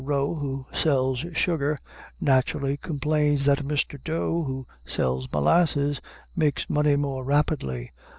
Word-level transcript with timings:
Roe, 0.03 0.33
who 0.33 0.65
sells 0.73 1.19
sugar, 1.35 1.77
naturally 2.19 2.75
complains 2.75 3.45
that 3.45 3.59
Mr. 3.63 4.03
Doe, 4.03 4.41
who 4.41 4.65
sells 4.83 5.31
molasses, 5.31 6.01
makes 6.35 6.67
money 6.71 6.95
more 6.95 7.23
rapidly. 7.23 7.91